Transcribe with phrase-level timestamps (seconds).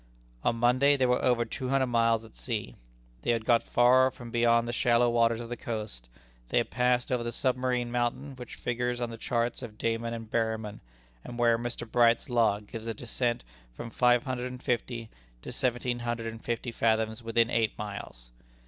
[0.43, 2.75] On Monday they were over two hundred miles at sea.
[3.21, 6.09] They had got far beyond the shallow waters off the coast.
[6.49, 10.27] They had passed over the submarine mountain which figures on the charts of Dayman and
[10.27, 10.79] Berryman,
[11.23, 11.87] and where Mr.
[11.87, 13.43] Bright's log gives a descent
[13.75, 15.11] from five hundred and fifty
[15.43, 18.31] to seventeen hundred and fifty fathoms within eight miles!